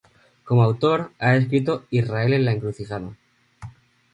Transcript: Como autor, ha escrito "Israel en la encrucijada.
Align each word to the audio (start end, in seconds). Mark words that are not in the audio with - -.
Como 0.43 0.63
autor, 0.63 1.11
ha 1.19 1.35
escrito 1.35 1.85
"Israel 1.91 2.33
en 2.33 2.45
la 2.45 2.53
encrucijada. 2.53 3.15